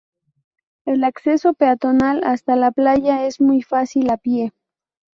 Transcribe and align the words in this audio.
El 0.85 1.03
acceso 1.03 1.53
peatonal 1.53 2.23
hasta 2.23 2.55
la 2.55 2.71
playa 2.71 3.27
es 3.27 3.39
muy 3.39 3.61
fácil 3.61 4.09
a 4.09 4.17
pie. 4.17 4.51